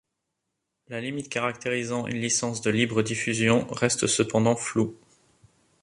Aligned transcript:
La 0.87 0.99
limite 0.99 1.29
caractérisant 1.29 2.07
une 2.07 2.19
licence 2.19 2.61
de 2.61 2.71
libre 2.71 3.03
diffusion 3.03 3.67
reste 3.69 4.07
cependant 4.07 4.55
floue. 4.55 4.97